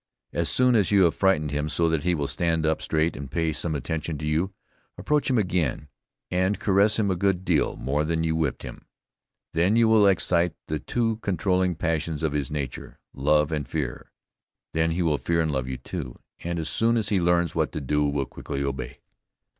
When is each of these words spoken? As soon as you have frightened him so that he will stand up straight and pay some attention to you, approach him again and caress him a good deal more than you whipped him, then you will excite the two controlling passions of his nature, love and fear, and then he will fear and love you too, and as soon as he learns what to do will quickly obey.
As 0.33 0.49
soon 0.49 0.73
as 0.75 0.89
you 0.89 1.03
have 1.03 1.13
frightened 1.13 1.51
him 1.51 1.69
so 1.69 1.87
that 1.87 2.01
he 2.03 2.15
will 2.15 2.25
stand 2.25 2.65
up 2.65 2.81
straight 2.81 3.15
and 3.15 3.29
pay 3.29 3.53
some 3.53 3.75
attention 3.75 4.17
to 4.17 4.25
you, 4.25 4.51
approach 4.97 5.29
him 5.29 5.37
again 5.37 5.89
and 6.31 6.59
caress 6.59 6.97
him 6.97 7.11
a 7.11 7.15
good 7.15 7.45
deal 7.45 7.75
more 7.75 8.03
than 8.03 8.23
you 8.23 8.35
whipped 8.35 8.63
him, 8.63 8.87
then 9.53 9.75
you 9.75 9.87
will 9.87 10.07
excite 10.07 10.55
the 10.65 10.79
two 10.79 11.17
controlling 11.17 11.75
passions 11.75 12.23
of 12.23 12.33
his 12.33 12.49
nature, 12.49 12.97
love 13.13 13.51
and 13.51 13.67
fear, 13.69 14.11
and 14.73 14.81
then 14.81 14.89
he 14.93 15.03
will 15.03 15.19
fear 15.19 15.39
and 15.39 15.51
love 15.51 15.67
you 15.67 15.77
too, 15.77 16.17
and 16.39 16.57
as 16.57 16.67
soon 16.67 16.97
as 16.97 17.09
he 17.09 17.21
learns 17.21 17.53
what 17.53 17.71
to 17.71 17.79
do 17.79 18.03
will 18.03 18.25
quickly 18.25 18.63
obey. 18.63 19.01